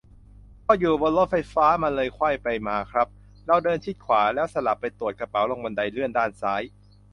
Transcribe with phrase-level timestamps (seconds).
[0.65, 3.07] พออยู่บนรถไฟฟ้า มันเลยไขว้ไปมาครับ
[3.47, 6.63] เราเดินชิดขวา แล้วสลับไปตรวจกระเป๋าลงบันไดเลื่อนด้านซ้าย